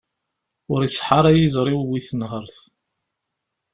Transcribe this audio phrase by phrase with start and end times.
[0.73, 2.55] Ur iṣeḥḥa ara yiẓri-w i tenhert.